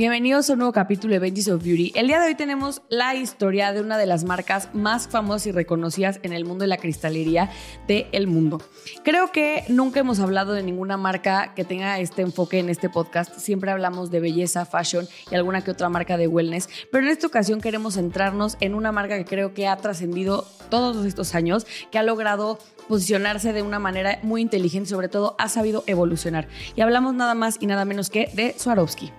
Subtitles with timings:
[0.00, 1.92] Bienvenidos a un nuevo capítulo de Benji's of Beauty.
[1.94, 5.52] El día de hoy tenemos la historia de una de las marcas más famosas y
[5.52, 7.50] reconocidas en el mundo de la cristalería
[7.86, 8.62] del mundo.
[9.04, 13.36] Creo que nunca hemos hablado de ninguna marca que tenga este enfoque en este podcast.
[13.36, 17.26] Siempre hablamos de belleza, fashion y alguna que otra marca de wellness, pero en esta
[17.26, 21.98] ocasión queremos centrarnos en una marca que creo que ha trascendido todos estos años, que
[21.98, 22.58] ha logrado
[22.88, 26.48] posicionarse de una manera muy inteligente y sobre todo ha sabido evolucionar.
[26.74, 29.12] Y hablamos nada más y nada menos que de Swarovski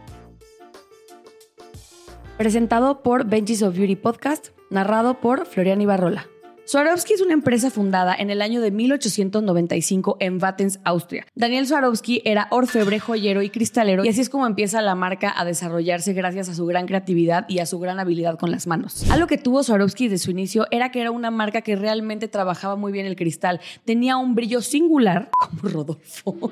[2.41, 6.27] presentado por Benji's of Beauty Podcast, narrado por Florian Ibarrola.
[6.65, 11.25] Swarovski es una empresa fundada en el año de 1895 en Wattens, Austria.
[11.35, 15.43] Daniel Swarovski era orfebre, joyero y cristalero y así es como empieza la marca a
[15.43, 19.09] desarrollarse gracias a su gran creatividad y a su gran habilidad con las manos.
[19.11, 22.75] Algo que tuvo Swarovski desde su inicio era que era una marca que realmente trabajaba
[22.75, 23.59] muy bien el cristal.
[23.83, 26.51] Tenía un brillo singular, como Rodolfo.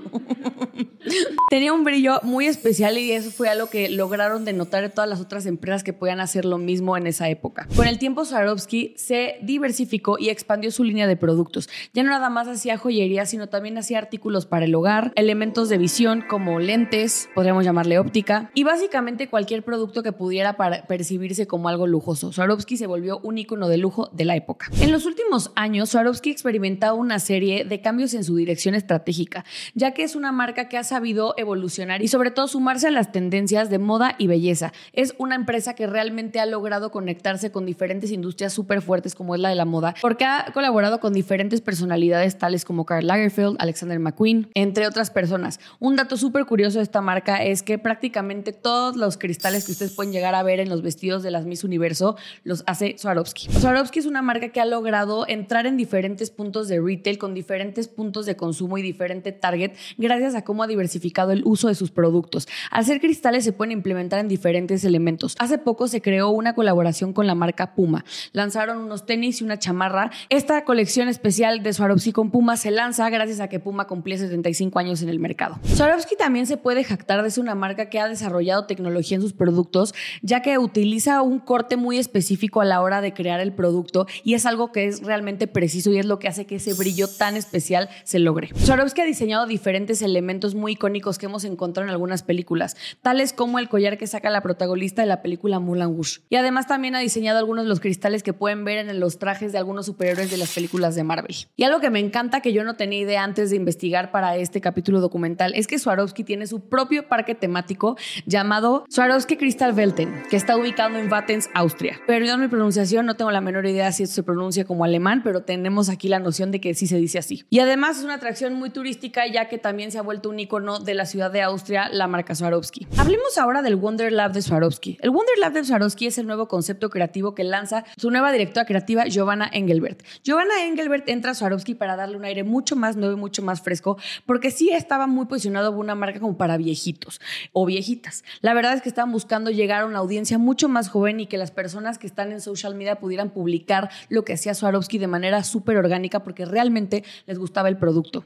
[1.49, 5.19] Tenía un brillo muy especial y eso fue algo que lograron denotar de todas las
[5.19, 7.67] otras empresas que podían hacer lo mismo en esa época.
[7.75, 11.67] Con el tiempo Swarovski se diversificó y expandió su línea de productos.
[11.91, 15.79] Ya no nada más hacía joyería, sino también hacía artículos para el hogar, elementos de
[15.79, 20.55] visión como lentes, podríamos llamarle óptica, y básicamente cualquier producto que pudiera
[20.87, 22.31] percibirse como algo lujoso.
[22.31, 24.67] Swarovski se volvió un icono de lujo de la época.
[24.81, 29.95] En los últimos años, Swarovski experimentado una serie de cambios en su dirección estratégica, ya
[29.95, 33.69] que es una marca que ha sabido evolucionar y sobre todo sumarse a las tendencias
[33.69, 34.73] de moda y belleza.
[34.93, 39.41] Es una empresa que realmente ha logrado conectarse con diferentes industrias súper fuertes como es
[39.41, 43.99] la de la moda porque ha colaborado con diferentes personalidades tales como Karl Lagerfeld, Alexander
[43.99, 45.59] McQueen, entre otras personas.
[45.79, 49.93] Un dato súper curioso de esta marca es que prácticamente todos los cristales que ustedes
[49.93, 53.51] pueden llegar a ver en los vestidos de las Miss Universo los hace Swarovski.
[53.51, 57.87] Swarovski es una marca que ha logrado entrar en diferentes puntos de retail con diferentes
[57.87, 61.91] puntos de consumo y diferente target gracias a cómo ha diversificado el uso de sus
[61.91, 62.47] productos.
[62.83, 65.35] Ser cristales se pueden implementar en diferentes elementos.
[65.39, 68.03] Hace poco se creó una colaboración con la marca Puma.
[68.31, 73.09] Lanzaron unos tenis y una chamarra esta colección especial de Swarovski con Puma se lanza
[73.09, 75.59] gracias a que Puma cumplía 75 años en el mercado.
[75.75, 79.33] Swarovski también se puede jactar de ser una marca que ha desarrollado tecnología en sus
[79.33, 84.07] productos, ya que utiliza un corte muy específico a la hora de crear el producto
[84.23, 87.07] y es algo que es realmente preciso y es lo que hace que ese brillo
[87.07, 88.49] tan especial se logre.
[88.55, 93.59] Swarovski ha diseñado diferentes elementos muy icónicos que hemos encontrado en algunas películas, tales como
[93.59, 96.21] el collar que saca la protagonista de la película Moulin Rouge.
[96.29, 99.51] Y además también ha diseñado algunos de los cristales que pueden ver en los trajes
[99.51, 101.35] de algunos superhéroes de las películas de Marvel.
[101.55, 104.61] Y algo que me encanta que yo no tenía idea antes de investigar para este
[104.61, 110.35] capítulo documental es que Swarovski tiene su propio parque temático llamado Swarovski Crystal Welten, que
[110.35, 111.99] está ubicado en Wattens, Austria.
[112.07, 115.43] Perdón mi pronunciación, no tengo la menor idea si esto se pronuncia como alemán, pero
[115.43, 117.43] tenemos aquí la noción de que sí se dice así.
[117.49, 120.79] Y además es una atracción muy turística ya que también se ha vuelto un icono
[120.79, 122.87] de la ciudad de Austria, la marca Swarovski.
[122.97, 124.97] Hablemos ahora del Wonder Lab de Swarovski.
[125.01, 128.65] El Wonder Lab de Swarovski es el nuevo concepto creativo que lanza su nueva directora
[128.65, 130.03] creativa Giovanna Engel Engelbert.
[130.23, 133.61] Giovanna Engelbert entra a Swarovski para darle un aire mucho más nuevo y mucho más
[133.61, 137.21] fresco, porque sí estaba muy posicionado una marca como para viejitos
[137.53, 138.23] o viejitas.
[138.41, 141.37] La verdad es que estaban buscando llegar a una audiencia mucho más joven y que
[141.37, 145.43] las personas que están en social media pudieran publicar lo que hacía Swarovski de manera
[145.43, 148.25] súper orgánica porque realmente les gustaba el producto.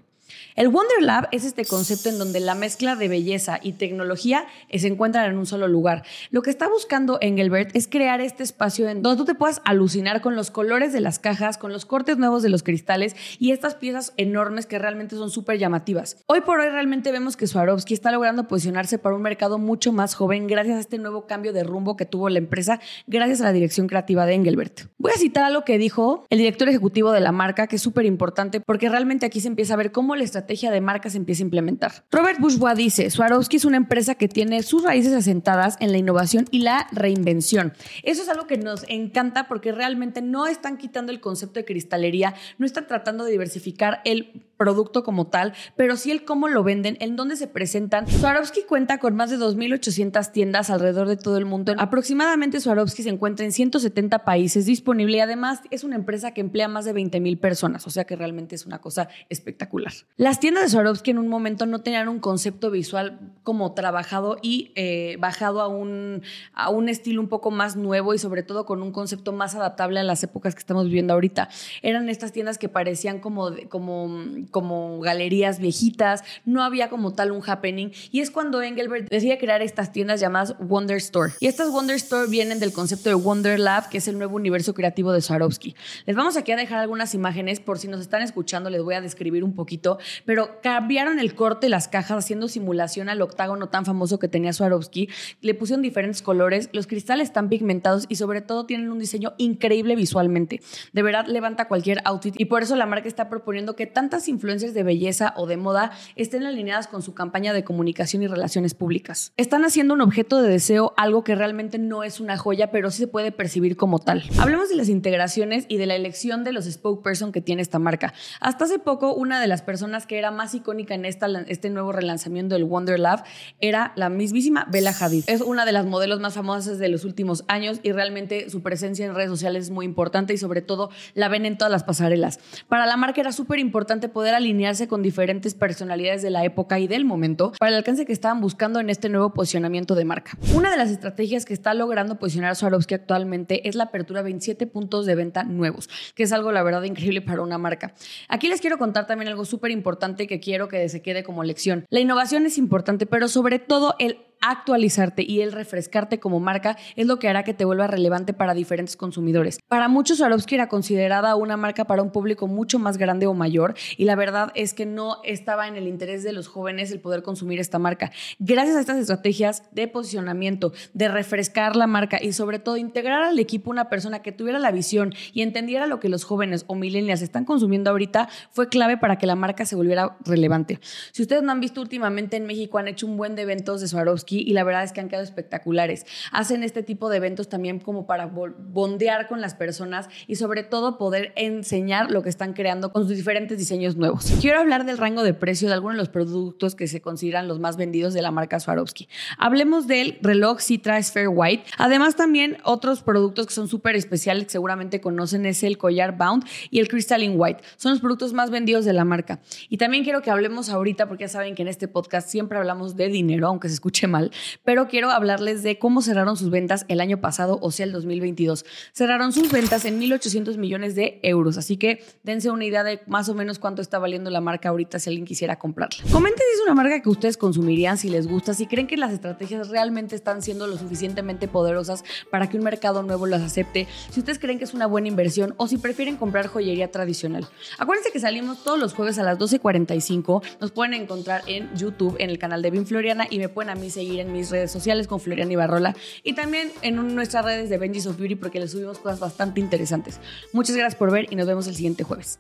[0.56, 4.88] El Wonder Lab es este concepto en donde la mezcla de belleza y tecnología se
[4.88, 6.04] encuentran en un solo lugar.
[6.30, 10.22] Lo que está buscando Engelbert es crear este espacio en donde tú te puedas alucinar
[10.22, 13.76] con los colores de las cajas, con los cortes nuevos de los cristales y estas
[13.76, 16.18] piezas enormes que realmente son súper llamativas.
[16.28, 20.16] Hoy por hoy realmente vemos que Swarovski está logrando posicionarse para un mercado mucho más
[20.16, 23.54] joven gracias a este nuevo cambio de rumbo que tuvo la empresa gracias a la
[23.54, 24.93] dirección creativa de Engelbert.
[25.03, 28.06] Voy a citar algo que dijo el director ejecutivo de la marca, que es súper
[28.06, 31.44] importante porque realmente aquí se empieza a ver cómo la estrategia de marca se empieza
[31.44, 32.06] a implementar.
[32.09, 36.46] Robert Bourgeois dice, Swarovski es una empresa que tiene sus raíces asentadas en la innovación
[36.52, 37.74] y la reinvención.
[38.03, 42.36] Eso es algo que nos encanta porque realmente no están quitando el concepto de cristalería,
[42.58, 46.97] no están tratando de diversificar el producto como tal, pero sí el cómo lo venden,
[47.00, 48.08] en dónde se presentan.
[48.08, 51.74] Swarovski cuenta con más de 2.800 tiendas alrededor de todo el mundo.
[51.78, 56.68] Aproximadamente Swarovski se encuentra en 170 países disponible y además es una empresa que emplea
[56.68, 59.94] más de 20.000 personas, o sea que realmente es una cosa espectacular.
[60.18, 64.72] Las tiendas de Swarovski en un momento no tenían un concepto visual como trabajado y
[64.75, 66.22] eh, bajado a un,
[66.54, 70.00] a un estilo un poco más nuevo y sobre todo con un concepto más adaptable
[70.00, 71.50] a las épocas que estamos viviendo ahorita.
[71.81, 77.42] Eran estas tiendas que parecían como, como como galerías viejitas, no había como tal un
[77.45, 77.92] happening.
[78.12, 81.34] Y es cuando Engelbert decide crear estas tiendas llamadas Wonder Store.
[81.40, 84.74] Y estas Wonder Store vienen del concepto de Wonder Lab, que es el nuevo universo
[84.74, 85.75] creativo de Swarovski.
[86.06, 89.01] Les vamos aquí a dejar algunas imágenes, por si nos están escuchando, les voy a
[89.01, 93.86] describir un poquito, pero cambiaron el corte de las cajas haciendo simulación al octágono tan
[93.86, 95.10] famoso que tenía Swarovski.
[95.42, 99.95] Le pusieron diferentes colores, los cristales están pigmentados y sobre todo tienen un diseño increíble
[99.95, 100.62] visualmente.
[100.92, 104.74] De verdad levanta cualquier outfit y por eso la marca está proponiendo que tantas influencias
[104.74, 109.31] de belleza o de moda estén alineadas con su campaña de comunicación y relaciones públicas.
[109.38, 112.97] Están haciendo un objeto de deseo algo que realmente no es una joya, pero sí
[112.97, 114.24] se puede percibir como tal.
[114.38, 118.13] Hablemos de las integraciones y de la elección de los spokesperson que tiene esta marca.
[118.39, 121.91] Hasta hace poco, una de las personas que era más icónica en esta, este nuevo
[121.91, 123.24] relanzamiento del Wonder Lab
[123.62, 125.24] era la mismísima Bella Hadid.
[125.27, 129.06] Es una de las modelos más famosas de los últimos años y realmente su presencia
[129.06, 132.39] en redes sociales es muy importante y sobre todo la ven en todas las pasarelas.
[132.68, 136.88] Para la marca era súper importante poder alinearse con diferentes personalidades de la época y
[136.88, 140.38] del momento para el alcance que estaban buscando en este nuevo posicionamiento de marca.
[140.56, 144.68] Una de las estrategias que está logrando posicionar Swarovski actualmente es la apertura de 27
[144.68, 147.94] puntos de venta nuevos, que es algo la verdad increíble para una marca.
[148.30, 151.86] Aquí les quiero contar también algo súper importante que quiero que se quede como lección.
[151.90, 157.07] La innovación es importante, pero sobre todo el actualizarte y el refrescarte como marca es
[157.07, 159.60] lo que hará que te vuelva relevante para diferentes consumidores.
[159.69, 163.74] Para muchos, Swarovski era considerada una marca para un público mucho más grande o mayor
[163.98, 167.24] y la verdad es que no estaba en el interés de los jóvenes el poder
[167.24, 168.12] consumir esta marca.
[168.38, 173.40] Gracias a estas estrategias de posicionamiento, de refrescar la marca y sobre todo integrar al
[173.40, 177.22] equipo una persona que tuviera la visión y entendiera lo que los jóvenes o millennials
[177.22, 180.80] están consumiendo ahorita, fue clave para que la marca se volviera relevante.
[181.13, 183.88] Si ustedes no han visto últimamente en México, han hecho un buen de eventos de
[183.88, 186.06] Swarovski y la verdad es que han quedado espectaculares.
[186.31, 190.97] Hacen este tipo de eventos también como para bondear con las personas y sobre todo
[190.97, 194.31] poder enseñar lo que están creando con sus diferentes diseños nuevos.
[194.41, 197.59] Quiero hablar del rango de precio de algunos de los productos que se consideran los
[197.59, 199.07] más vendidos de la marca Swarovski.
[199.38, 201.65] Hablemos del reloj Citra Sphere White.
[201.77, 206.45] Además también otros productos que son súper especiales que seguramente conocen es el collar Bound
[206.69, 207.63] y el Crystalline White.
[207.77, 209.41] Son los productos más vendidos de la marca.
[209.69, 212.95] Y también quiero que hablemos ahorita porque ya saben que en este podcast siempre hablamos
[212.95, 214.23] de dinero, aunque se escuche mal
[214.64, 218.66] pero quiero hablarles de cómo cerraron sus ventas el año pasado, o sea, el 2022.
[218.94, 223.30] Cerraron sus ventas en 1.800 millones de euros, así que dense una idea de más
[223.30, 226.04] o menos cuánto está valiendo la marca ahorita si alguien quisiera comprarla.
[226.12, 229.12] Comenten si es una marca que ustedes consumirían, si les gusta, si creen que las
[229.12, 234.19] estrategias realmente están siendo lo suficientemente poderosas para que un mercado nuevo las acepte, si
[234.19, 237.48] ustedes creen que es una buena inversión o si prefieren comprar joyería tradicional.
[237.78, 242.30] Acuérdense que salimos todos los jueves a las 12.45, nos pueden encontrar en YouTube, en
[242.30, 245.08] el canal de Bin Floriana y me pueden a mí seguir en mis redes sociales
[245.08, 249.00] con Florian Ibarrola y también en nuestras redes de Benji's of Beauty porque les subimos
[249.00, 250.20] cosas bastante interesantes.
[250.52, 252.40] Muchas gracias por ver y nos vemos el siguiente jueves.